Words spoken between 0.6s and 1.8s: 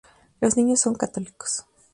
son católicos.